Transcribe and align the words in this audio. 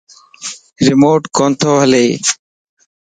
ريموٽ 0.85 1.23
ڪوتو 1.37 1.71
ھلئي 1.81 2.07